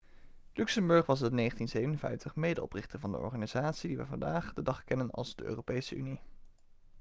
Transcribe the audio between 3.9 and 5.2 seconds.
we vandaag de dag kennen